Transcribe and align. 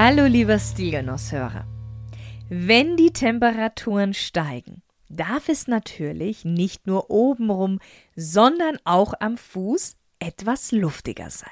Hallo 0.00 0.26
lieber 0.26 0.60
Stilgenusshörer. 0.60 1.66
Wenn 2.48 2.96
die 2.96 3.10
Temperaturen 3.10 4.14
steigen, 4.14 4.82
darf 5.08 5.48
es 5.48 5.66
natürlich 5.66 6.44
nicht 6.44 6.86
nur 6.86 7.10
obenrum, 7.10 7.80
sondern 8.14 8.78
auch 8.84 9.12
am 9.18 9.36
Fuß 9.36 9.96
etwas 10.20 10.70
luftiger 10.70 11.30
sein. 11.30 11.50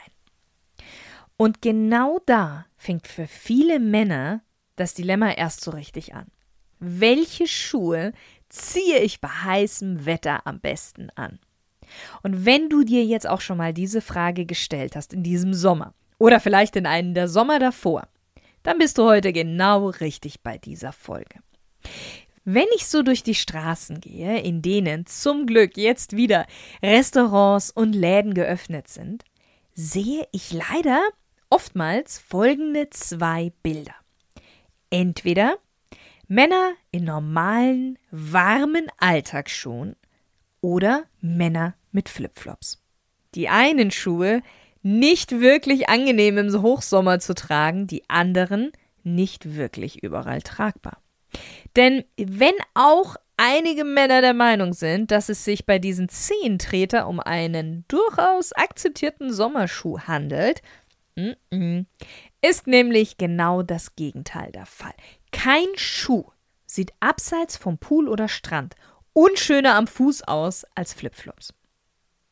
Und 1.37 1.61
genau 1.61 2.21
da 2.25 2.67
fängt 2.77 3.09
für 3.09 3.27
viele 3.27 3.81
Männer 3.81 4.43
das 4.77 4.95
Dilemma 4.95 5.33
erst 5.33 5.63
so 5.63 5.73
richtig 5.73 6.15
an. 6.15 6.29
Welche 6.79 7.49
Schuhe 7.49 8.13
ziehe 8.49 9.01
ich 9.01 9.21
bei 9.21 9.27
heißem 9.27 10.07
Wetter 10.07 10.47
am 10.47 10.61
besten 10.61 11.11
an? 11.17 11.41
Und 12.23 12.47
wenn 12.47 12.69
du 12.69 12.85
dir 12.85 13.05
jetzt 13.05 13.27
auch 13.27 13.41
schon 13.41 13.59
mal 13.59 13.75
diese 13.75 14.01
Frage 14.01 14.47
gestellt 14.47 14.95
hast 14.95 15.13
in 15.13 15.25
diesem 15.25 15.53
Sommer 15.53 15.95
oder 16.19 16.39
vielleicht 16.39 16.77
in 16.77 16.87
einem 16.87 17.13
der 17.13 17.27
Sommer 17.27 17.59
davor, 17.59 18.07
dann 18.66 18.79
bist 18.79 18.98
du 18.98 19.05
heute 19.05 19.33
genau 19.33 19.91
richtig 19.91 20.41
bei 20.43 20.59
dieser 20.59 20.91
Folge. 20.91 21.38
Wenn 22.45 22.66
ich 22.74 22.88
so 22.88 23.02
durch 23.02 23.23
die 23.23 23.37
Straßen 23.37 24.01
gehe, 24.01 24.41
in 24.41 24.60
denen 24.60 25.07
zum 25.07 25.46
Glück 25.46 25.77
jetzt 25.77 26.16
wieder 26.16 26.46
Restaurants 26.82 27.71
und 27.71 27.93
Läden 27.93 28.35
geöffnet 28.35 28.88
sind, 28.88 29.24
sehe 29.74 30.26
ich 30.32 30.52
leider 30.52 31.01
oftmals 31.49 32.18
folgende 32.18 32.91
zwei 32.91 33.52
Bilder. 33.63 33.95
Entweder 34.91 35.59
Männer 36.26 36.73
in 36.91 37.04
normalen, 37.04 38.01
warmen 38.10 38.88
Alltagsschuhen 38.98 39.95
oder 40.60 41.04
Männer 41.21 41.76
mit 41.93 42.09
Flipflops. 42.09 42.82
Die 43.37 43.48
einen 43.48 43.93
Schuhe 43.93 44.43
nicht 44.87 45.40
wirklich 45.40 45.88
angenehm 45.88 46.38
im 46.38 46.62
Hochsommer 46.62 47.18
zu 47.18 47.34
tragen, 47.34 47.88
die 47.88 48.09
anderen 48.09 48.70
nicht 49.02 49.56
wirklich 49.56 50.04
überall 50.04 50.42
tragbar. 50.42 51.02
Denn 51.74 52.04
wenn 52.16 52.54
auch 52.74 53.16
einige 53.37 53.82
Männer 53.82 54.20
der 54.20 54.32
Meinung 54.32 54.74
sind, 54.74 55.10
dass 55.10 55.29
es 55.29 55.45
sich 55.45 55.66
bei 55.66 55.80
diesen 55.80 56.09
Zehentreter 56.09 57.09
um 57.09 57.18
einen 57.18 57.84
durchaus 57.88 58.52
akzeptierten 58.52 59.32
Sommerschuh 59.32 59.98
handelt, 60.01 60.62
ist 62.40 62.68
nämlich 62.68 63.18
genau 63.18 63.62
das 63.62 63.96
Gegenteil 63.96 64.53
der 64.53 64.66
Fall. 64.66 64.94
Kein 65.32 65.66
Schuh 65.75 66.26
sieht 66.64 66.92
abseits 67.00 67.56
vom 67.56 67.78
Pool 67.78 68.09
oder 68.09 68.28
Strand 68.28 68.76
unschöner 69.12 69.75
am 69.75 69.88
Fuß 69.88 70.22
aus 70.22 70.64
als 70.76 70.94
Flipflops. 70.94 71.53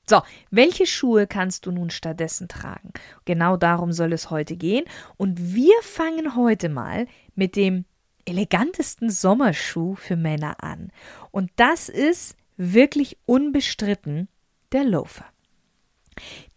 So, 0.09 0.23
welche 0.51 0.87
Schuhe 0.87 1.27
kannst 1.27 1.67
du 1.67 1.71
nun 1.71 1.91
stattdessen 1.91 2.49
tragen? 2.49 2.93
Genau 3.25 3.57
darum 3.57 3.93
soll 3.93 4.13
es 4.13 4.31
heute 4.31 4.57
gehen. 4.57 4.85
Und 5.17 5.55
wir 5.55 5.75
fangen 5.83 6.37
heute 6.37 6.69
mal 6.69 7.07
mit 7.35 7.57
dem 7.57 7.85
elegantesten 8.27 9.11
Sommerschuh 9.11 9.95
für 9.95 10.17
Männer 10.17 10.63
an. 10.63 10.91
Und 11.31 11.51
das 11.57 11.89
ist 11.89 12.37
wirklich 12.57 13.19
unbestritten 13.27 14.29
der 14.73 14.85
Loafer. 14.85 15.27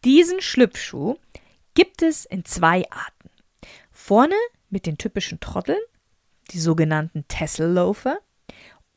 Diesen 0.03 0.41
Schlüpfschuh 0.41 1.15
gibt 1.73 2.01
es 2.01 2.25
in 2.25 2.45
zwei 2.45 2.89
Arten. 2.91 3.29
Vorne 3.91 4.35
mit 4.69 4.85
den 4.85 4.97
typischen 4.97 5.39
Trotteln, 5.39 5.79
die 6.51 6.59
sogenannten 6.59 7.27
Tessel-Loafer, 7.27 8.19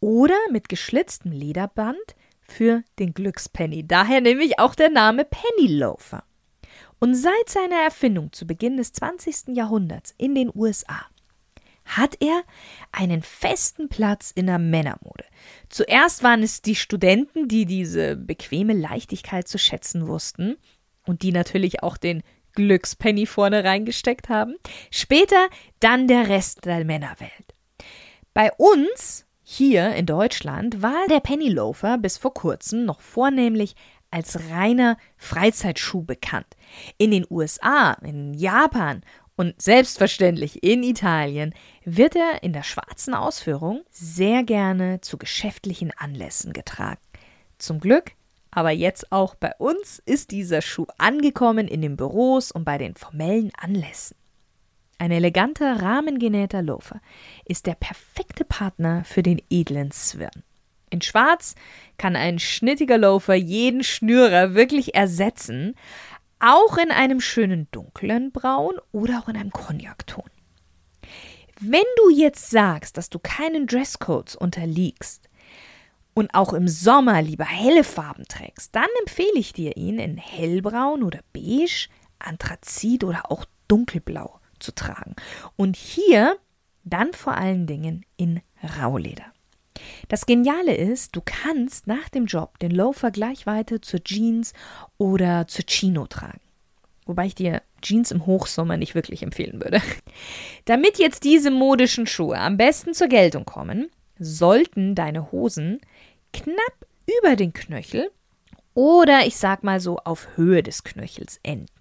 oder 0.01 0.39
mit 0.51 0.69
geschlitztem 0.69 1.33
Lederband 1.33 2.17
für 2.51 2.83
den 2.99 3.15
Glückspenny. 3.15 3.87
Daher 3.87 4.21
nämlich 4.21 4.59
auch 4.59 4.75
der 4.75 4.91
Name 4.91 5.25
Pennyloafer. 5.25 6.25
Und 6.99 7.15
seit 7.15 7.49
seiner 7.49 7.83
Erfindung 7.83 8.33
zu 8.33 8.47
Beginn 8.47 8.77
des 8.77 8.93
20. 8.93 9.57
Jahrhunderts 9.57 10.15
in 10.19 10.35
den 10.35 10.51
USA 10.55 11.07
hat 11.85 12.17
er 12.21 12.45
einen 12.93 13.23
festen 13.23 13.89
Platz 13.89 14.31
in 14.31 14.47
der 14.47 14.59
Männermode. 14.59 15.25
Zuerst 15.69 16.23
waren 16.23 16.43
es 16.43 16.63
die 16.63 16.77
Studenten, 16.77 17.49
die 17.49 17.67
diese 17.67 18.17
bequeme 18.17 18.75
Leichtigkeit 18.75 19.49
zu 19.49 19.59
schätzen 19.59 20.07
wussten 20.07 20.57
und 21.07 21.23
die 21.23 21.33
natürlich 21.33 21.83
auch 21.83 21.97
den 21.97 22.23
Glückspenny 22.55 23.27
vorne 23.27 23.65
reingesteckt 23.65 24.29
haben. 24.29 24.57
Später 24.91 25.49
dann 25.81 26.07
der 26.07 26.29
Rest 26.29 26.65
der 26.65 26.85
Männerwelt. 26.85 27.55
Bei 28.35 28.53
uns 28.57 29.27
hier 29.53 29.97
in 29.97 30.07
Deutschland 30.07 30.81
war 30.81 31.09
der 31.11 31.19
Pennyloafer 31.19 31.99
bis 31.99 32.19
vor 32.19 32.33
kurzem 32.33 32.85
noch 32.85 33.01
vornehmlich 33.01 33.75
als 34.13 34.39
reiner 34.49 34.97
Freizeitschuh 35.17 36.05
bekannt. 36.05 36.47
In 36.99 37.11
den 37.11 37.27
USA, 37.29 37.95
in 37.95 38.33
Japan 38.35 39.03
und 39.35 39.61
selbstverständlich 39.61 40.63
in 40.63 40.85
Italien 40.85 41.53
wird 41.85 42.15
er 42.15 42.45
in 42.45 42.53
der 42.53 42.63
schwarzen 42.63 43.13
Ausführung 43.13 43.83
sehr 43.91 44.45
gerne 44.45 45.01
zu 45.01 45.19
geschäftlichen 45.19 45.91
Anlässen 45.97 46.53
getragen. 46.53 47.01
Zum 47.59 47.81
Glück, 47.81 48.13
aber 48.53 48.71
jetzt 48.71 49.11
auch 49.11 49.35
bei 49.35 49.53
uns 49.59 50.01
ist 50.07 50.31
dieser 50.31 50.63
Schuh 50.63 50.87
angekommen 50.97 51.67
in 51.67 51.83
den 51.83 51.97
Büros 51.97 52.53
und 52.53 52.65
bei 52.65 52.79
den 52.79 52.95
formellen 52.95 53.51
Anlässen. 53.61 54.20
Ein 55.01 55.13
eleganter, 55.13 55.81
rahmengenähter 55.81 56.61
Loafer 56.61 57.01
ist 57.47 57.65
der 57.65 57.75
perfekte 57.75 58.45
Partner 58.45 59.03
für 59.07 59.23
den 59.23 59.41
edlen 59.49 59.91
Zwirn. 59.93 60.43
In 60.91 61.01
Schwarz 61.01 61.55
kann 61.97 62.17
ein 62.17 62.39
schnittiger 62.39 62.99
Loafer 62.99 63.35
jeden 63.35 63.83
Schnürer 63.83 64.53
wirklich 64.55 64.95
ersetzen, 64.95 65.75
auch 66.39 66.77
in 66.77 66.91
einem 66.91 67.23
schönen 67.23 67.67
dunklen 67.71 68.31
Braun 68.31 68.75
oder 68.93 69.21
auch 69.21 69.29
in 69.29 69.39
einem 69.39 69.53
Cognacton. 69.53 70.29
Wenn 71.59 71.81
du 71.97 72.11
jetzt 72.11 72.51
sagst, 72.51 72.99
dass 72.99 73.09
du 73.09 73.19
keinen 73.19 73.67
Dresscodes 73.67 74.37
unterliegst 74.37 75.31
und 76.13 76.35
auch 76.35 76.53
im 76.53 76.69
Sommer 76.69 77.23
lieber 77.23 77.47
helle 77.47 77.85
Farben 77.85 78.25
trägst, 78.29 78.77
dann 78.77 78.89
empfehle 79.01 79.39
ich 79.39 79.55
dir 79.55 79.79
ihn 79.79 79.99
in 79.99 80.19
hellbraun 80.19 81.03
oder 81.03 81.21
beige, 81.33 81.89
Anthrazit 82.19 83.03
oder 83.03 83.33
auch 83.33 83.47
dunkelblau 83.67 84.40
zu 84.61 84.75
tragen. 84.75 85.17
Und 85.57 85.77
hier 85.77 86.37
dann 86.85 87.13
vor 87.13 87.37
allen 87.37 87.67
Dingen 87.67 88.05
in 88.17 88.41
Rauleder. 88.79 89.25
Das 90.09 90.27
Geniale 90.27 90.75
ist, 90.75 91.17
du 91.17 91.23
kannst 91.25 91.87
nach 91.87 92.09
dem 92.09 92.27
Job 92.27 92.59
den 92.59 92.71
Loafer 92.71 93.11
gleich 93.11 93.47
weiter 93.47 93.81
zur 93.81 94.03
Jeans 94.03 94.53
oder 94.99 95.47
zur 95.47 95.65
Chino 95.67 96.07
tragen. 96.07 96.41
Wobei 97.07 97.27
ich 97.27 97.35
dir 97.35 97.63
Jeans 97.83 98.11
im 98.11 98.27
Hochsommer 98.27 98.77
nicht 98.77 98.95
wirklich 98.95 99.23
empfehlen 99.23 99.61
würde. 99.61 99.81
Damit 100.67 100.99
jetzt 100.99 101.25
diese 101.25 101.51
modischen 101.51 102.07
Schuhe 102.07 102.39
am 102.39 102.57
besten 102.57 102.95
zur 102.95 103.09
Geltung 103.09 103.45
kommen, 103.45 103.91
sollten 104.19 104.95
deine 104.95 105.33
Hosen 105.33 105.81
knapp 106.33 106.87
über 107.21 107.37
den 107.37 107.53
Knöchel 107.53 108.11
oder 108.75 109.27
ich 109.27 109.37
sag 109.37 109.65
mal 109.65 109.81
so 109.81 109.99
auf 109.99 110.29
Höhe 110.37 110.63
des 110.63 110.85
Knöchels 110.85 111.41
enden. 111.43 111.80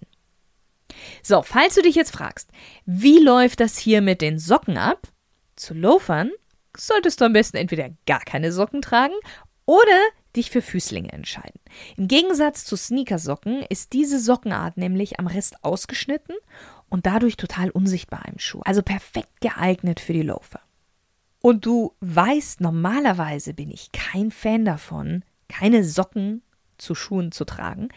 So, 1.22 1.42
falls 1.42 1.74
du 1.74 1.82
dich 1.82 1.94
jetzt 1.94 2.12
fragst, 2.12 2.50
wie 2.84 3.18
läuft 3.18 3.60
das 3.60 3.78
hier 3.78 4.00
mit 4.00 4.20
den 4.20 4.38
Socken 4.38 4.76
ab? 4.76 5.08
Zu 5.56 5.74
Loafern 5.74 6.30
solltest 6.76 7.20
du 7.20 7.24
am 7.24 7.32
besten 7.32 7.56
entweder 7.56 7.90
gar 8.06 8.20
keine 8.20 8.52
Socken 8.52 8.82
tragen 8.82 9.14
oder 9.66 10.00
dich 10.36 10.50
für 10.50 10.62
Füßlinge 10.62 11.12
entscheiden. 11.12 11.60
Im 11.96 12.08
Gegensatz 12.08 12.64
zu 12.64 12.76
Sneakersocken 12.76 13.62
ist 13.68 13.92
diese 13.92 14.20
Sockenart 14.20 14.76
nämlich 14.76 15.18
am 15.18 15.26
Rest 15.26 15.64
ausgeschnitten 15.64 16.36
und 16.88 17.06
dadurch 17.06 17.36
total 17.36 17.70
unsichtbar 17.70 18.24
im 18.26 18.38
Schuh. 18.38 18.60
Also 18.64 18.82
perfekt 18.82 19.40
geeignet 19.40 20.00
für 20.00 20.12
die 20.12 20.22
Loafer. 20.22 20.60
Und 21.42 21.64
du 21.64 21.94
weißt, 22.00 22.60
normalerweise 22.60 23.54
bin 23.54 23.70
ich 23.70 23.92
kein 23.92 24.30
Fan 24.30 24.64
davon, 24.64 25.24
keine 25.48 25.84
Socken 25.84 26.42
zu 26.76 26.94
Schuhen 26.94 27.32
zu 27.32 27.44
tragen. 27.44 27.88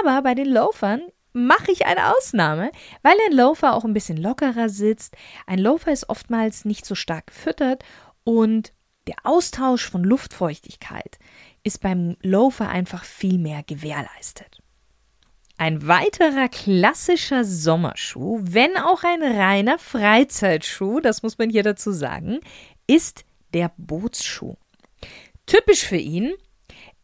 Aber 0.00 0.22
bei 0.22 0.34
den 0.34 0.48
Loafern 0.48 1.02
mache 1.32 1.72
ich 1.72 1.86
eine 1.86 2.14
Ausnahme, 2.16 2.70
weil 3.02 3.16
ein 3.26 3.36
Loafer 3.36 3.74
auch 3.74 3.84
ein 3.84 3.94
bisschen 3.94 4.16
lockerer 4.16 4.68
sitzt. 4.68 5.16
Ein 5.46 5.58
Loafer 5.58 5.92
ist 5.92 6.08
oftmals 6.08 6.64
nicht 6.64 6.86
so 6.86 6.94
stark 6.94 7.28
gefüttert 7.28 7.84
und 8.24 8.72
der 9.06 9.16
Austausch 9.24 9.90
von 9.90 10.04
Luftfeuchtigkeit 10.04 11.18
ist 11.64 11.80
beim 11.80 12.16
Loafer 12.22 12.68
einfach 12.68 13.04
viel 13.04 13.38
mehr 13.38 13.62
gewährleistet. 13.62 14.58
Ein 15.58 15.86
weiterer 15.86 16.48
klassischer 16.48 17.44
Sommerschuh, 17.44 18.40
wenn 18.42 18.76
auch 18.76 19.04
ein 19.04 19.22
reiner 19.22 19.78
Freizeitschuh, 19.78 21.00
das 21.00 21.22
muss 21.22 21.38
man 21.38 21.50
hier 21.50 21.62
dazu 21.62 21.92
sagen, 21.92 22.40
ist 22.86 23.24
der 23.54 23.72
Bootsschuh. 23.76 24.56
Typisch 25.46 25.84
für 25.84 25.96
ihn 25.96 26.34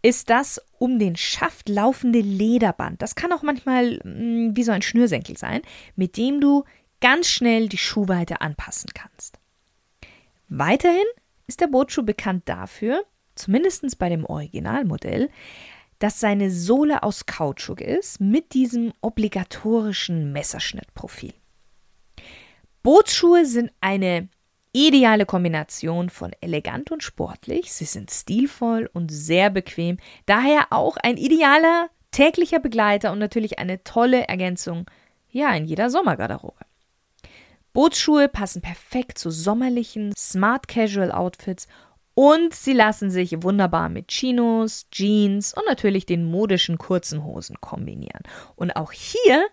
ist 0.02 0.30
das 0.30 0.60
um 0.78 0.98
den 0.98 1.16
Schaft 1.16 1.68
laufende 1.68 2.20
Lederband. 2.20 3.02
Das 3.02 3.14
kann 3.14 3.32
auch 3.32 3.42
manchmal 3.42 3.96
mh, 3.96 4.02
hm, 4.02 4.56
wie 4.56 4.62
so 4.62 4.72
ein 4.72 4.82
Schnürsenkel 4.82 5.36
sein, 5.36 5.62
mit 5.96 6.16
dem 6.16 6.40
du 6.40 6.64
ganz 7.00 7.28
schnell 7.28 7.68
die 7.68 7.78
Schuhweite 7.78 8.40
anpassen 8.40 8.90
kannst. 8.94 9.38
Weiterhin 10.48 11.04
ist 11.46 11.60
der 11.60 11.66
Bootschuh 11.66 12.02
bekannt 12.02 12.48
dafür, 12.48 13.04
zumindest 13.34 13.98
bei 13.98 14.08
dem 14.08 14.24
Originalmodell, 14.24 15.30
dass 15.98 16.20
seine 16.20 16.50
Sohle 16.50 17.02
aus 17.02 17.26
Kautschuk 17.26 17.80
ist 17.80 18.20
mit 18.20 18.54
diesem 18.54 18.92
obligatorischen 19.00 20.32
Messerschnittprofil. 20.32 21.34
Bootsschuhe 22.82 23.44
sind 23.44 23.72
eine 23.80 24.28
ideale 24.72 25.26
Kombination 25.26 26.10
von 26.10 26.32
elegant 26.40 26.90
und 26.90 27.02
sportlich. 27.02 27.72
Sie 27.72 27.84
sind 27.84 28.10
stilvoll 28.10 28.88
und 28.92 29.10
sehr 29.10 29.50
bequem, 29.50 29.98
daher 30.26 30.68
auch 30.70 30.96
ein 30.96 31.16
idealer 31.16 31.88
täglicher 32.10 32.58
Begleiter 32.58 33.12
und 33.12 33.18
natürlich 33.18 33.58
eine 33.58 33.82
tolle 33.84 34.26
Ergänzung 34.28 34.86
ja 35.30 35.54
in 35.54 35.64
jeder 35.64 35.90
Sommergarderobe. 35.90 36.64
Bootsschuhe 37.72 38.28
passen 38.28 38.62
perfekt 38.62 39.18
zu 39.18 39.30
sommerlichen 39.30 40.12
Smart 40.16 40.68
Casual 40.68 41.12
Outfits 41.12 41.68
und 42.14 42.52
sie 42.52 42.72
lassen 42.72 43.10
sich 43.10 43.44
wunderbar 43.44 43.88
mit 43.88 44.08
Chinos, 44.08 44.88
Jeans 44.90 45.54
und 45.54 45.64
natürlich 45.68 46.04
den 46.04 46.24
modischen 46.24 46.76
kurzen 46.76 47.22
Hosen 47.22 47.60
kombinieren. 47.60 48.22
Und 48.56 48.72
auch 48.72 48.90
hier 48.90 49.46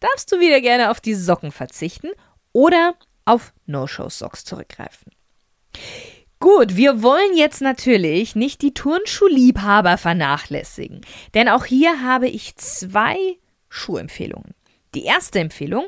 darfst 0.00 0.30
du 0.30 0.38
wieder 0.38 0.60
gerne 0.60 0.90
auf 0.90 1.00
die 1.00 1.14
Socken 1.14 1.52
verzichten 1.52 2.10
oder 2.52 2.94
auf 3.24 3.52
No-Show-Socks 3.66 4.44
zurückgreifen. 4.44 5.12
Gut, 6.40 6.76
wir 6.76 7.02
wollen 7.02 7.36
jetzt 7.36 7.60
natürlich 7.60 8.34
nicht 8.34 8.62
die 8.62 8.74
Turnschuhliebhaber 8.74 9.96
vernachlässigen, 9.96 11.02
denn 11.34 11.48
auch 11.48 11.64
hier 11.64 12.02
habe 12.02 12.28
ich 12.28 12.56
zwei 12.56 13.16
Schuhempfehlungen. 13.68 14.54
Die 14.94 15.04
erste 15.04 15.38
Empfehlung 15.38 15.86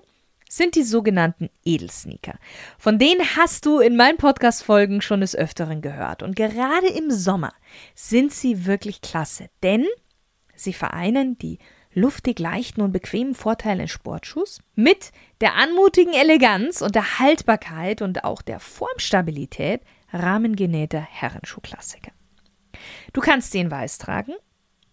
sind 0.48 0.76
die 0.76 0.84
sogenannten 0.84 1.50
Edelsneaker. 1.64 2.38
Von 2.78 2.98
denen 2.98 3.36
hast 3.36 3.66
du 3.66 3.80
in 3.80 3.96
meinen 3.96 4.16
Podcast-Folgen 4.16 5.00
schon 5.00 5.20
des 5.20 5.34
Öfteren 5.34 5.82
gehört. 5.82 6.22
Und 6.22 6.36
gerade 6.36 6.86
im 6.86 7.10
Sommer 7.10 7.52
sind 7.94 8.32
sie 8.32 8.64
wirklich 8.64 9.00
klasse, 9.00 9.48
denn 9.62 9.84
sie 10.54 10.72
vereinen 10.72 11.36
die 11.38 11.58
luftig 11.92 12.38
leichten 12.38 12.80
und 12.80 12.92
bequemen 12.92 13.34
Vorteile 13.34 13.82
in 13.82 13.88
Sportschuhs 13.88 14.60
mit 14.74 15.10
der 15.44 15.56
anmutigen 15.56 16.14
Eleganz 16.14 16.80
und 16.80 16.94
der 16.94 17.18
Haltbarkeit 17.18 18.00
und 18.00 18.24
auch 18.24 18.40
der 18.40 18.60
Formstabilität 18.60 19.82
rahmengenähter 20.10 21.02
Herrenschuhklassiker. 21.02 22.12
Du 23.12 23.20
kannst 23.20 23.54
in 23.54 23.70
weiß 23.70 23.98
tragen. 23.98 24.32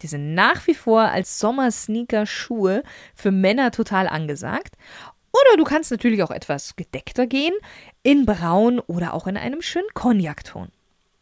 Die 0.01 0.07
sind 0.07 0.33
nach 0.33 0.67
wie 0.67 0.73
vor 0.73 1.03
als 1.03 1.39
Sommersneaker-Schuhe 1.39 2.83
für 3.15 3.31
Männer 3.31 3.71
total 3.71 4.09
angesagt. 4.09 4.75
Oder 5.31 5.55
du 5.55 5.63
kannst 5.63 5.89
natürlich 5.89 6.21
auch 6.21 6.31
etwas 6.31 6.75
gedeckter 6.75 7.27
gehen, 7.27 7.53
in 8.03 8.25
braun 8.25 8.79
oder 8.79 9.13
auch 9.13 9.27
in 9.27 9.37
einem 9.37 9.61
schönen 9.61 9.87
Cognac-Ton. 9.93 10.67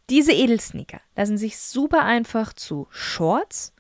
Diese 0.10 0.32
Edelsneaker 0.32 1.02
lassen 1.16 1.38
sich 1.38 1.60
super 1.60 2.04
einfach 2.04 2.54
zu 2.54 2.88
Shorts, 2.90 3.74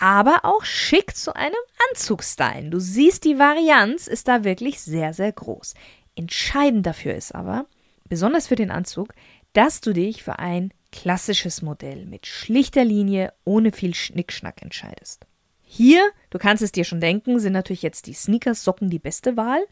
aber 0.00 0.40
auch 0.44 0.64
schick 0.64 1.14
zu 1.14 1.36
einem 1.36 1.54
Anzug 1.90 2.24
stylen. 2.24 2.70
Du 2.70 2.80
siehst, 2.80 3.24
die 3.24 3.38
Varianz 3.38 4.06
ist 4.06 4.28
da 4.28 4.44
wirklich 4.44 4.80
sehr, 4.80 5.12
sehr 5.12 5.30
groß. 5.30 5.74
Entscheidend 6.16 6.86
dafür 6.86 7.14
ist 7.14 7.34
aber, 7.34 7.66
besonders 8.08 8.48
für 8.48 8.56
den 8.56 8.70
Anzug, 8.70 9.12
dass 9.52 9.82
du 9.82 9.92
dich 9.92 10.22
für 10.22 10.38
ein 10.38 10.72
klassisches 10.90 11.60
Modell 11.60 12.06
mit 12.06 12.26
schlichter 12.26 12.84
Linie 12.84 13.32
ohne 13.44 13.72
viel 13.72 13.94
Schnickschnack 13.94 14.62
entscheidest. 14.62 15.26
Hier, 15.60 16.02
du 16.30 16.38
kannst 16.38 16.62
es 16.62 16.72
dir 16.72 16.84
schon 16.84 17.00
denken, 17.00 17.38
sind 17.38 17.52
natürlich 17.52 17.82
jetzt 17.82 18.06
die 18.06 18.14
Sneakers-Socken 18.14 18.88
die 18.88 18.98
beste 18.98 19.36
Wahl. 19.36 19.62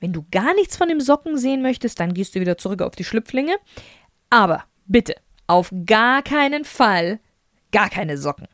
Wenn 0.00 0.12
du 0.12 0.26
gar 0.30 0.54
nichts 0.54 0.76
von 0.76 0.88
dem 0.88 1.00
Socken 1.00 1.38
sehen 1.38 1.62
möchtest, 1.62 2.00
dann 2.00 2.14
gehst 2.14 2.34
du 2.34 2.40
wieder 2.40 2.58
zurück 2.58 2.82
auf 2.82 2.96
die 2.96 3.04
Schlüpflinge. 3.04 3.56
Aber 4.28 4.64
bitte, 4.86 5.14
auf 5.46 5.72
gar 5.86 6.22
keinen 6.22 6.64
Fall 6.64 7.20
gar 7.70 7.88
keine 7.88 8.18
Socken. 8.18 8.48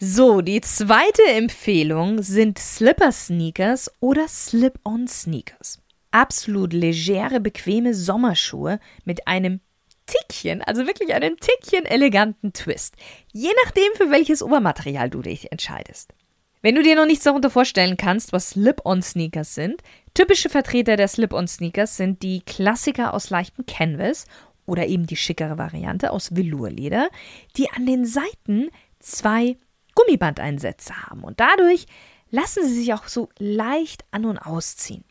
So, 0.00 0.42
die 0.42 0.60
zweite 0.60 1.24
Empfehlung 1.26 2.22
sind 2.22 2.56
Slipper-Sneakers 2.56 3.90
oder 3.98 4.28
Slip-on-Sneakers. 4.28 5.82
Absolut 6.12 6.72
legere, 6.72 7.40
bequeme 7.40 7.94
Sommerschuhe 7.94 8.78
mit 9.04 9.26
einem 9.26 9.58
Tickchen, 10.06 10.62
also 10.62 10.86
wirklich 10.86 11.12
einen 11.14 11.36
Tickchen 11.38 11.84
eleganten 11.84 12.52
Twist. 12.52 12.94
Je 13.32 13.50
nachdem, 13.64 13.92
für 13.96 14.08
welches 14.12 14.40
Obermaterial 14.40 15.10
du 15.10 15.20
dich 15.20 15.50
entscheidest. 15.50 16.14
Wenn 16.62 16.76
du 16.76 16.84
dir 16.84 16.94
noch 16.94 17.06
nichts 17.06 17.24
darunter 17.24 17.50
vorstellen 17.50 17.96
kannst, 17.96 18.32
was 18.32 18.50
Slip-on-Sneakers 18.50 19.56
sind, 19.56 19.82
typische 20.14 20.48
Vertreter 20.48 20.94
der 20.94 21.08
Slip-on-Sneakers 21.08 21.96
sind 21.96 22.22
die 22.22 22.42
Klassiker 22.42 23.14
aus 23.14 23.30
leichtem 23.30 23.66
Canvas 23.66 24.26
oder 24.64 24.86
eben 24.86 25.08
die 25.08 25.16
schickere 25.16 25.58
Variante 25.58 26.12
aus 26.12 26.36
Velourleder, 26.36 27.08
die 27.56 27.68
an 27.70 27.84
den 27.84 28.04
Seiten 28.04 28.68
zwei 29.00 29.56
Gummibandeinsätze 29.98 30.94
haben 30.94 31.24
und 31.24 31.40
dadurch 31.40 31.86
lassen 32.30 32.64
sie 32.64 32.74
sich 32.74 32.94
auch 32.94 33.08
so 33.08 33.28
leicht 33.38 34.04
an 34.12 34.26
und 34.26 34.38
ausziehen. 34.38 35.04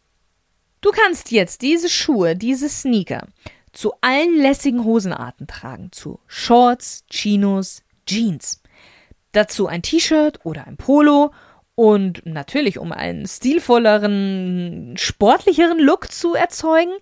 Du 0.81 0.91
kannst 0.91 1.31
jetzt 1.31 1.61
diese 1.61 1.89
Schuhe, 1.89 2.35
diese 2.35 2.69
Sneaker 2.69 3.27
zu 3.73 3.93
allen 4.01 4.37
lässigen 4.37 4.85
Hosenarten 4.85 5.45
tragen, 5.45 5.91
zu 5.91 6.19
Shorts, 6.25 7.05
Chinos, 7.09 7.83
Jeans. 8.05 8.61
Dazu 9.33 9.67
ein 9.67 9.81
T-Shirt 9.81 10.39
oder 10.45 10.65
ein 10.67 10.77
Polo 10.77 11.31
und 11.75 12.25
natürlich, 12.25 12.79
um 12.79 12.91
einen 12.91 13.27
stilvolleren, 13.27 14.95
sportlicheren 14.97 15.79
Look 15.79 16.11
zu 16.11 16.33
erzeugen, 16.33 16.93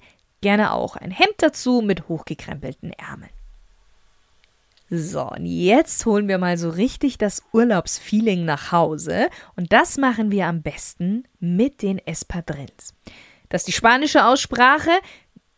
gerne 0.41 0.73
auch 0.73 0.95
ein 0.95 1.11
Hemd 1.11 1.35
dazu 1.37 1.81
mit 1.81 2.07
hochgekrempelten 2.09 2.91
Ärmeln. 2.93 3.34
So, 4.89 5.29
und 5.29 5.45
jetzt 5.45 6.05
holen 6.05 6.27
wir 6.27 6.37
mal 6.37 6.57
so 6.57 6.69
richtig 6.69 7.17
das 7.17 7.41
Urlaubsfeeling 7.53 8.45
nach 8.45 8.71
Hause 8.71 9.29
und 9.55 9.73
das 9.73 9.97
machen 9.97 10.31
wir 10.31 10.45
am 10.45 10.61
besten 10.61 11.23
mit 11.39 11.81
den 11.81 11.97
Espadrilles. 11.99 12.93
Das 13.49 13.61
ist 13.61 13.67
die 13.67 13.71
spanische 13.71 14.25
Aussprache, 14.25 14.91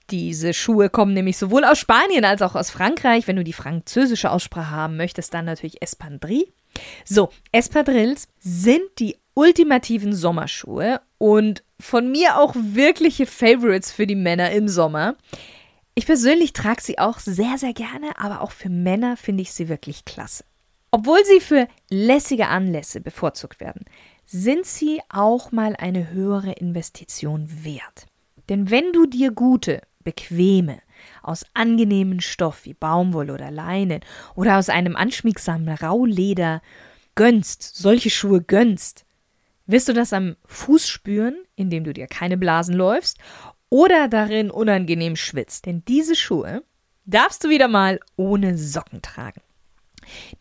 diese 0.10 0.54
Schuhe 0.54 0.90
kommen 0.90 1.14
nämlich 1.14 1.38
sowohl 1.38 1.66
aus 1.66 1.80
Spanien 1.80 2.24
als 2.24 2.42
auch 2.42 2.56
aus 2.56 2.70
Frankreich. 2.70 3.28
Wenn 3.28 3.36
du 3.36 3.44
die 3.44 3.54
französische 3.54 4.32
Aussprache 4.32 4.72
haben 4.72 4.96
möchtest, 4.96 5.34
dann 5.34 5.46
natürlich 5.46 5.82
Espadrilles. 5.82 6.48
So, 7.04 7.30
Espadrilles 7.52 8.30
sind 8.40 8.84
die 9.00 9.18
ultimativen 9.34 10.14
Sommerschuhe 10.14 11.02
und 11.18 11.64
von 11.80 12.10
mir 12.12 12.38
auch 12.38 12.56
wirkliche 12.56 13.26
Favorites 13.26 13.92
für 13.92 14.08
die 14.08 14.16
Männer 14.16 14.52
im 14.52 14.68
Sommer. 14.68 15.16
Ich 15.98 16.06
persönlich 16.06 16.54
trage 16.54 16.80
sie 16.80 17.00
auch 17.00 17.18
sehr, 17.18 17.58
sehr 17.58 17.74
gerne, 17.74 18.20
aber 18.20 18.42
auch 18.42 18.52
für 18.52 18.70
Männer 18.70 19.18
finde 19.18 19.42
ich 19.42 19.52
sie 19.52 19.68
wirklich 19.68 20.06
klasse. 20.06 20.44
Obwohl 20.92 21.26
sie 21.26 21.40
für 21.40 21.68
lässige 21.90 22.50
Anlässe 22.50 23.02
bevorzugt 23.02 23.60
werden, 23.60 23.84
sind 24.24 24.68
sie 24.68 25.02
auch 25.10 25.52
mal 25.52 25.76
eine 25.76 26.12
höhere 26.12 26.52
Investition 26.52 27.50
wert. 27.64 28.06
Denn 28.48 28.70
wenn 28.70 28.94
du 28.94 29.08
dir 29.08 29.32
gute, 29.32 29.82
bequeme, 30.04 30.78
aus 31.24 31.48
angenehmem 31.56 32.20
Stoff 32.20 32.66
wie 32.66 32.76
Baumwolle 32.76 33.34
oder 33.34 33.50
Leinen 33.50 34.02
oder 34.36 34.60
aus 34.60 34.70
einem 34.70 34.96
anschmiegsamen 34.96 35.68
Rauleder 35.68 36.62
gönnst, 37.16 37.76
solche 37.76 38.12
Schuhe 38.12 38.44
gönnst, 38.44 39.08
wirst 39.66 39.90
du 39.90 39.94
das 39.94 40.14
am 40.14 40.36
Fuß 40.46 40.88
spüren, 40.88 41.38
indem 41.56 41.86
du 41.86 41.92
dir 41.92 42.06
keine 42.06 42.38
Blasen 42.38 42.76
läufst 42.76 43.18
oder 43.70 44.08
darin 44.08 44.52
unangenehm 44.52 45.16
schwitzt. 45.16 45.66
Denn 45.66 45.84
diese 45.86 46.16
Schuhe 46.16 46.64
darfst 47.06 47.44
du 47.44 47.50
wieder 47.50 47.68
mal 47.68 48.00
ohne 48.16 48.58
Socken 48.58 49.02
tragen. 49.02 49.42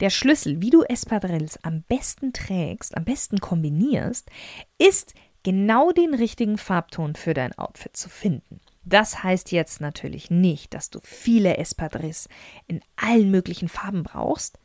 Der 0.01 0.11
Schlüssel, 0.11 0.61
wie 0.61 0.71
du 0.71 0.83
Espadrilles 0.83 1.59
am 1.65 1.83
besten 1.83 2.33
trägst, 2.33 2.97
am 2.97 3.05
besten 3.05 3.39
kombinierst, 3.39 4.31
ist 4.79 5.15
genau 5.43 5.93
den 5.93 6.15
richtigen 6.15 6.59
Farbton 6.59 7.15
für 7.15 7.35
dein 7.35 7.57
Outfit 7.59 7.97
zu 7.97 8.09
finden. 8.09 8.61
Das 8.85 9.25
heißt 9.25 9.51
jetzt 9.51 9.81
natürlich 9.81 10.31
nicht, 10.31 10.75
dass 10.75 10.91
du 10.91 11.01
viele 11.03 11.57
Espadrilles 11.57 12.29
in 12.69 12.81
allen 12.95 13.31
möglichen 13.31 13.69
Farben 13.69 14.05
brauchst, 14.05 14.59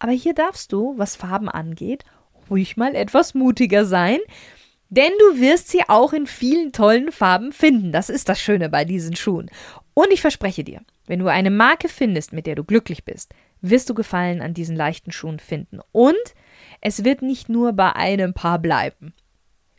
aber 0.00 0.12
hier 0.12 0.34
darfst 0.34 0.72
du, 0.72 0.94
was 0.96 1.16
Farben 1.16 1.48
angeht, 1.48 2.04
ruhig 2.50 2.76
mal 2.76 2.94
etwas 2.94 3.34
mutiger 3.34 3.84
sein, 3.84 4.18
denn 4.88 5.12
du 5.18 5.40
wirst 5.40 5.68
sie 5.68 5.82
auch 5.88 6.12
in 6.12 6.26
vielen 6.26 6.72
tollen 6.72 7.12
Farben 7.12 7.52
finden. 7.52 7.92
Das 7.92 8.08
ist 8.08 8.28
das 8.28 8.40
Schöne 8.40 8.68
bei 8.68 8.84
diesen 8.84 9.16
Schuhen. 9.16 9.50
Und 9.94 10.12
ich 10.12 10.20
verspreche 10.20 10.64
dir, 10.64 10.80
wenn 11.06 11.18
du 11.18 11.26
eine 11.26 11.50
Marke 11.50 11.88
findest, 11.88 12.32
mit 12.32 12.46
der 12.46 12.54
du 12.54 12.64
glücklich 12.64 13.04
bist, 13.04 13.34
wirst 13.60 13.90
du 13.90 13.94
Gefallen 13.94 14.40
an 14.40 14.54
diesen 14.54 14.76
leichten 14.76 15.12
Schuhen 15.12 15.40
finden. 15.40 15.80
Und 15.92 16.14
es 16.80 17.04
wird 17.04 17.22
nicht 17.22 17.48
nur 17.48 17.72
bei 17.72 17.94
einem 17.94 18.34
Paar 18.34 18.58
bleiben. 18.58 19.12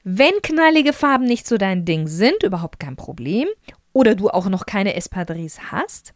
Wenn 0.03 0.41
knallige 0.41 0.93
Farben 0.93 1.25
nicht 1.25 1.47
so 1.47 1.57
dein 1.57 1.85
Ding 1.85 2.07
sind, 2.07 2.43
überhaupt 2.43 2.79
kein 2.79 2.95
Problem, 2.95 3.47
oder 3.93 4.15
du 4.15 4.29
auch 4.29 4.47
noch 4.47 4.65
keine 4.65 4.95
Espadrilles 4.95 5.71
hast, 5.71 6.13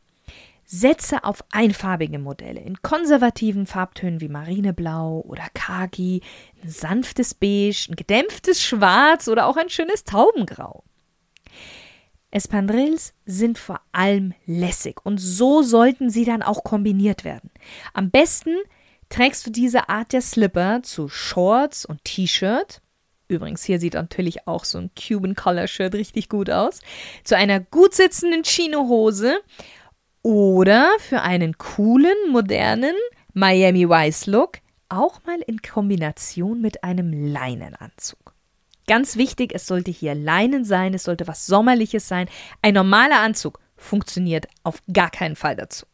setze 0.66 1.24
auf 1.24 1.44
einfarbige 1.52 2.20
Modelle 2.20 2.62
in 2.62 2.82
konservativen 2.82 3.66
Farbtönen 3.66 4.22
wie 4.22 4.30
Marineblau 4.30 5.24
oder 5.28 5.46
Khaki, 5.54 6.22
ein 6.64 6.70
sanftes 6.70 7.34
Beige, 7.34 7.88
ein 7.90 7.96
gedämpftes 7.96 8.62
Schwarz 8.62 9.28
oder 9.28 9.48
auch 9.48 9.58
ein 9.58 9.70
schönes 9.70 10.04
Taubengrau. 10.04 10.84
Espandrills 12.32 13.14
sind 13.26 13.60
vor 13.60 13.82
allem 13.92 14.34
lässig 14.48 15.06
und 15.06 15.20
so 15.20 15.62
sollten 15.62 16.10
sie 16.10 16.26
dann 16.26 16.42
auch 16.42 16.64
kombiniert 16.64 17.24
werden. 17.24 17.52
Am 17.94 18.10
besten 18.10 18.56
trägst 19.10 19.46
du 19.46 19.52
diese 19.52 19.90
Art 19.90 20.14
der 20.14 20.22
Slipper 20.22 20.82
zu 20.82 21.10
Shorts 21.10 21.86
und 21.86 22.04
T-Shirt. 22.04 22.82
Übrigens, 23.28 23.64
hier 23.64 23.80
sieht 23.80 23.94
natürlich 23.94 24.48
auch 24.48 24.66
so 24.66 24.80
ein 24.80 24.90
Cuban 24.96 25.36
Collar 25.36 25.68
Shirt 25.68 25.94
richtig 25.94 26.28
gut 26.28 26.50
aus. 26.50 26.82
Zu 27.24 27.38
einer 27.38 27.60
gut 27.60 27.94
sitzenden 27.94 28.42
Chino-Hose 28.42 29.40
oder 30.24 30.90
für 31.00 31.22
einen 31.22 31.58
coolen, 31.58 32.16
modernen 32.32 32.96
Miami 33.34 33.88
Vice 33.88 34.26
Look 34.28 34.60
auch 34.90 35.24
mal 35.26 35.40
in 35.46 35.62
Kombination 35.62 36.62
mit 36.62 36.84
einem 36.84 37.32
Leinenanzug. 37.32 38.34
Ganz 38.88 39.16
wichtig, 39.16 39.52
es 39.54 39.66
sollte 39.66 39.92
hier 39.92 40.16
Leinen 40.16 40.66
sein, 40.66 40.94
es 40.94 41.04
sollte 41.04 41.28
was 41.28 41.46
Sommerliches 41.46 42.08
sein. 42.08 42.28
Ein 42.62 42.74
normaler 42.74 43.20
Anzug 43.20 43.60
funktioniert 43.76 44.48
auf 44.64 44.82
gar 44.92 45.10
keinen 45.10 45.36
Fall 45.36 45.56
dazu. 45.56 45.86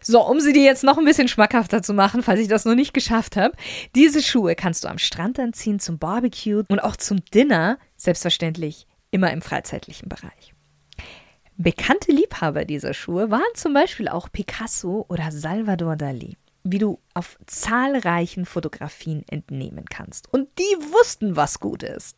So, 0.00 0.26
um 0.26 0.40
sie 0.40 0.52
dir 0.52 0.64
jetzt 0.64 0.84
noch 0.84 0.98
ein 0.98 1.04
bisschen 1.04 1.28
schmackhafter 1.28 1.82
zu 1.82 1.92
machen, 1.92 2.22
falls 2.22 2.40
ich 2.40 2.48
das 2.48 2.64
noch 2.64 2.74
nicht 2.74 2.94
geschafft 2.94 3.36
habe, 3.36 3.54
diese 3.94 4.22
Schuhe 4.22 4.54
kannst 4.54 4.84
du 4.84 4.88
am 4.88 4.98
Strand 4.98 5.38
anziehen, 5.38 5.78
zum 5.78 5.98
Barbecue 5.98 6.64
und 6.68 6.80
auch 6.80 6.96
zum 6.96 7.24
Dinner, 7.26 7.78
selbstverständlich 7.96 8.86
immer 9.10 9.30
im 9.30 9.42
freizeitlichen 9.42 10.08
Bereich. 10.08 10.51
Bekannte 11.62 12.10
Liebhaber 12.10 12.64
dieser 12.64 12.92
Schuhe 12.92 13.30
waren 13.30 13.42
zum 13.54 13.72
Beispiel 13.72 14.08
auch 14.08 14.30
Picasso 14.32 15.06
oder 15.08 15.30
Salvador 15.30 15.96
Dali 15.96 16.36
wie 16.64 16.78
du 16.78 17.00
auf 17.14 17.38
zahlreichen 17.46 18.46
Fotografien 18.46 19.24
entnehmen 19.28 19.84
kannst. 19.86 20.32
Und 20.32 20.48
die 20.58 20.92
wussten, 20.92 21.36
was 21.36 21.60
gut 21.60 21.82
ist. 21.82 22.16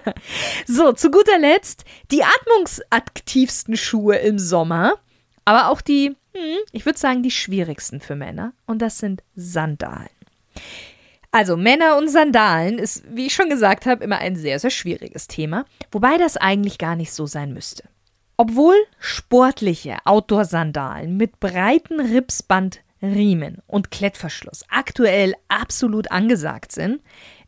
so, 0.66 0.92
zu 0.92 1.10
guter 1.10 1.38
Letzt 1.38 1.84
die 2.10 2.24
atmungsaktivsten 2.24 3.76
Schuhe 3.76 4.16
im 4.16 4.38
Sommer, 4.38 4.94
aber 5.44 5.70
auch 5.70 5.80
die, 5.80 6.16
hm, 6.34 6.58
ich 6.72 6.86
würde 6.86 6.98
sagen, 6.98 7.22
die 7.22 7.30
schwierigsten 7.30 8.00
für 8.00 8.16
Männer. 8.16 8.54
Und 8.66 8.80
das 8.80 8.98
sind 8.98 9.22
Sandalen. 9.34 10.08
Also 11.30 11.58
Männer 11.58 11.98
und 11.98 12.08
Sandalen 12.08 12.78
ist, 12.78 13.04
wie 13.10 13.26
ich 13.26 13.34
schon 13.34 13.50
gesagt 13.50 13.84
habe, 13.84 14.02
immer 14.02 14.18
ein 14.18 14.36
sehr, 14.36 14.58
sehr 14.58 14.70
schwieriges 14.70 15.28
Thema, 15.28 15.66
wobei 15.92 16.16
das 16.16 16.38
eigentlich 16.38 16.78
gar 16.78 16.96
nicht 16.96 17.12
so 17.12 17.26
sein 17.26 17.52
müsste. 17.52 17.84
Obwohl 18.36 18.74
sportliche 18.98 19.96
Outdoor-Sandalen 20.04 21.16
mit 21.16 21.40
breiten 21.40 22.00
Ripsband 22.00 22.80
Riemen 23.02 23.62
und 23.66 23.90
Klettverschluss 23.90 24.64
aktuell 24.68 25.34
absolut 25.48 26.10
angesagt 26.10 26.72
sind, 26.72 27.02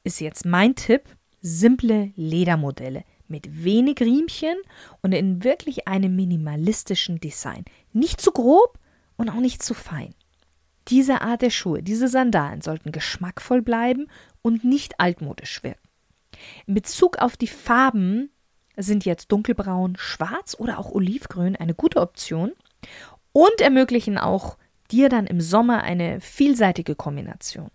ist 0.04 0.20
jetzt 0.20 0.46
mein 0.46 0.74
Tipp 0.74 1.02
simple 1.40 2.12
Ledermodelle 2.16 3.04
mit 3.28 3.64
wenig 3.64 4.00
Riemchen 4.00 4.56
und 5.02 5.12
in 5.12 5.44
wirklich 5.44 5.86
einem 5.86 6.16
minimalistischen 6.16 7.20
Design. 7.20 7.64
Nicht 7.92 8.20
zu 8.20 8.32
grob 8.32 8.78
und 9.16 9.28
auch 9.28 9.40
nicht 9.40 9.62
zu 9.62 9.74
fein. 9.74 10.14
Diese 10.88 11.20
Art 11.20 11.42
der 11.42 11.50
Schuhe, 11.50 11.82
diese 11.82 12.08
Sandalen 12.08 12.62
sollten 12.62 12.92
geschmackvoll 12.92 13.60
bleiben 13.60 14.08
und 14.40 14.64
nicht 14.64 14.98
altmodisch 15.00 15.62
wirken. 15.62 15.86
In 16.66 16.74
Bezug 16.74 17.18
auf 17.18 17.36
die 17.36 17.46
Farben 17.46 18.30
sind 18.78 19.04
jetzt 19.04 19.32
dunkelbraun, 19.32 19.96
schwarz 19.98 20.56
oder 20.58 20.78
auch 20.78 20.90
olivgrün 20.90 21.56
eine 21.56 21.74
gute 21.74 22.00
Option 22.00 22.52
und 23.32 23.60
ermöglichen 23.60 24.18
auch 24.18 24.56
dir 24.90 25.08
dann 25.08 25.26
im 25.26 25.40
Sommer 25.40 25.82
eine 25.82 26.20
vielseitige 26.20 26.94
Kombination. 26.94 27.70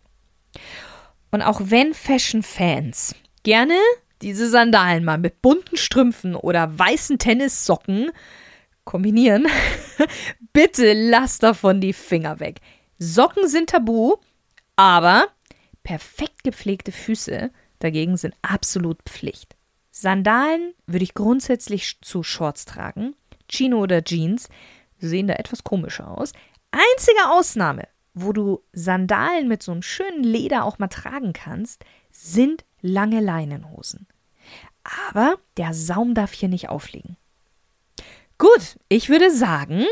Und 1.32 1.42
auch 1.42 1.62
wenn 1.64 1.94
Fashion-Fans 1.94 3.16
gerne 3.44 3.78
diese 4.22 4.50
Sandalen 4.50 5.04
mal 5.04 5.18
mit 5.18 5.42
bunten 5.42 5.78
Strümpfen 5.78 6.36
oder 6.36 6.78
weißen 6.78 7.20
Tennissocken 7.20 8.12
kombinieren, 8.86 9.48
bitte 10.54 10.94
lass 10.94 11.40
davon 11.40 11.82
die 11.82 11.94
Finger 11.94 12.40
weg. 12.40 12.60
Socken 13.00 13.48
sind 13.48 13.72
tabu, 13.72 14.16
aber 14.76 15.28
perfekt 15.84 16.44
gepflegte 16.44 16.92
Füße 16.92 17.52
dagegen 17.80 18.16
sind 18.16 18.36
absolut 18.42 18.98
Pflicht. 19.04 19.56
Sandalen 19.96 20.74
würde 20.88 21.04
ich 21.04 21.14
grundsätzlich 21.14 22.00
zu 22.02 22.24
Shorts 22.24 22.66
tragen. 22.66 23.16
Chino 23.48 23.78
oder 23.78 24.04
Jeans 24.04 24.50
sehen 24.98 25.28
da 25.28 25.36
etwas 25.36 25.64
komischer 25.64 26.10
aus 26.10 26.34
einzige 26.72 27.30
Ausnahme, 27.30 27.88
wo 28.16 28.34
du 28.34 28.64
Sandalen 28.74 29.48
mit 29.48 29.62
so 29.62 29.72
einem 29.72 29.84
schönen 29.84 30.24
Leder 30.24 30.66
auch 30.66 30.80
mal 30.80 30.88
tragen 30.88 31.32
kannst, 31.32 31.86
sind 32.12 32.66
lange 32.82 33.22
Leinenhosen. 33.22 34.08
Aber 35.12 35.38
der 35.58 35.76
Saum 35.76 36.16
darf 36.16 36.34
hier 36.34 36.50
nicht 36.50 36.70
aufliegen. 36.70 37.16
Gut, 38.40 38.80
ich 38.90 39.10
würde 39.10 39.30
sagen, 39.30 39.86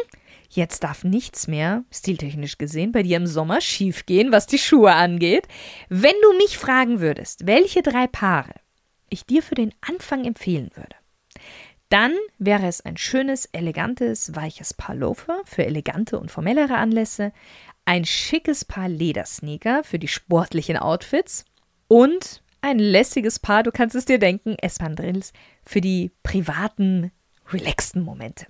jetzt 0.49 0.83
darf 0.83 1.03
nichts 1.03 1.47
mehr, 1.47 1.83
stiltechnisch 1.91 2.57
gesehen, 2.57 2.91
bei 2.91 3.03
dir 3.03 3.17
im 3.17 3.27
Sommer 3.27 3.61
schiefgehen, 3.61 4.31
was 4.31 4.47
die 4.47 4.57
Schuhe 4.57 4.93
angeht. 4.93 5.47
Wenn 5.89 6.15
du 6.23 6.37
mich 6.37 6.57
fragen 6.57 7.01
würdest, 7.01 7.45
welche 7.45 7.83
drei 7.83 8.07
Paare 8.07 8.55
ich 9.11 9.25
dir 9.25 9.43
für 9.43 9.55
den 9.55 9.73
Anfang 9.81 10.25
empfehlen 10.25 10.71
würde, 10.73 10.95
dann 11.89 12.13
wäre 12.39 12.67
es 12.67 12.81
ein 12.81 12.97
schönes, 12.97 13.45
elegantes, 13.45 14.33
weiches 14.33 14.73
Paar 14.73 14.95
Loafer 14.95 15.41
für 15.43 15.65
elegante 15.65 16.17
und 16.17 16.31
formellere 16.31 16.75
Anlässe, 16.75 17.33
ein 17.85 18.05
schickes 18.05 18.63
Paar 18.65 18.87
Ledersneaker 18.87 19.83
für 19.83 19.99
die 19.99 20.07
sportlichen 20.07 20.77
Outfits 20.77 21.45
und 21.87 22.41
ein 22.61 22.79
lässiges 22.79 23.39
Paar, 23.39 23.63
du 23.63 23.71
kannst 23.71 23.95
es 23.95 24.05
dir 24.05 24.19
denken, 24.19 24.55
Espandrills 24.61 25.33
für 25.65 25.81
die 25.81 26.11
privaten, 26.23 27.11
relaxten 27.51 28.03
Momente. 28.03 28.45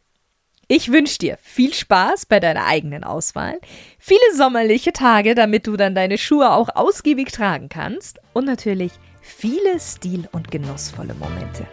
Ich 0.68 0.92
wünsche 0.92 1.18
dir 1.18 1.38
viel 1.42 1.74
Spaß 1.74 2.28
bei 2.28 2.40
deiner 2.40 2.66
eigenen 2.66 3.04
Auswahl, 3.04 3.60
viele 3.98 4.22
sommerliche 4.36 4.94
Tage, 4.94 5.34
damit 5.34 5.68
du 5.68 5.76
dann 5.76 5.96
deine 5.96 6.18
Schuhe 6.18 6.52
auch 6.52 6.70
ausgiebig 6.76 7.32
tragen 7.32 7.70
kannst 7.70 8.20
und 8.34 8.46
natürlich 8.46 8.92
viele 9.22 9.80
stil- 9.80 10.28
und 10.32 10.52
genussvolle 10.52 11.14
Momente. 11.14 11.68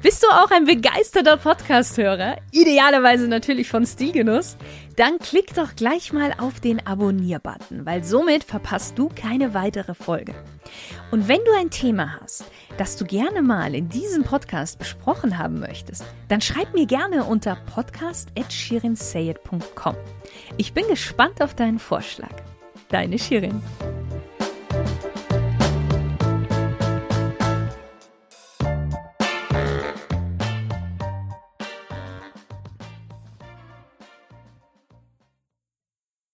Bist 0.00 0.22
du 0.22 0.28
auch 0.28 0.52
ein 0.52 0.64
begeisterter 0.64 1.36
Podcast-Hörer? 1.36 2.36
Idealerweise 2.52 3.26
natürlich 3.26 3.68
von 3.68 3.84
Stilgenuss? 3.84 4.56
Dann 4.94 5.18
klick 5.18 5.54
doch 5.54 5.74
gleich 5.74 6.12
mal 6.12 6.32
auf 6.38 6.60
den 6.60 6.86
Abonnier-Button, 6.86 7.84
weil 7.84 8.04
somit 8.04 8.44
verpasst 8.44 8.96
du 8.96 9.08
keine 9.08 9.54
weitere 9.54 9.94
Folge. 9.94 10.36
Und 11.10 11.26
wenn 11.26 11.44
du 11.44 11.50
ein 11.58 11.70
Thema 11.70 12.20
hast, 12.20 12.44
das 12.76 12.96
du 12.96 13.04
gerne 13.04 13.42
mal 13.42 13.74
in 13.74 13.88
diesem 13.88 14.22
Podcast 14.22 14.78
besprochen 14.78 15.36
haben 15.36 15.58
möchtest, 15.58 16.04
dann 16.28 16.40
schreib 16.40 16.74
mir 16.74 16.86
gerne 16.86 17.24
unter 17.24 17.56
podcast.shirinsayed.com. 17.74 19.96
Ich 20.56 20.74
bin 20.74 20.86
gespannt 20.86 21.42
auf 21.42 21.56
deinen 21.56 21.80
Vorschlag. 21.80 22.36
Deine 22.88 23.18
Shirin. 23.18 23.62